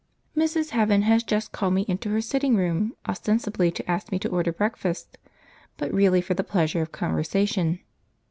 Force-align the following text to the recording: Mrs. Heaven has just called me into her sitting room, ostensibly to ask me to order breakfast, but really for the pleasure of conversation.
Mrs. 0.35 0.71
Heaven 0.71 1.03
has 1.03 1.21
just 1.21 1.51
called 1.51 1.75
me 1.75 1.85
into 1.87 2.09
her 2.09 2.21
sitting 2.21 2.55
room, 2.55 2.95
ostensibly 3.07 3.69
to 3.69 3.87
ask 3.87 4.11
me 4.11 4.17
to 4.17 4.29
order 4.29 4.51
breakfast, 4.51 5.19
but 5.77 5.93
really 5.93 6.21
for 6.21 6.33
the 6.33 6.43
pleasure 6.43 6.81
of 6.81 6.91
conversation. 6.91 7.79